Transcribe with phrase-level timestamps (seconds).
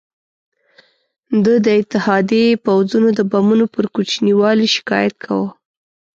[1.43, 5.49] ده د اتحادي پوځونو د بمونو پر کوچني والي شکایت کاوه.